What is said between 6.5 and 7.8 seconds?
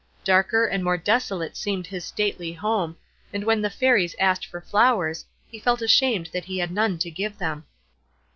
had none to give them.